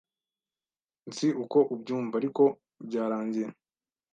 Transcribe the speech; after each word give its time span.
Nzi 1.07 1.27
uko 1.43 1.57
ubyumva, 1.73 2.13
ariko 2.21 2.43
byarangiye. 2.85 3.47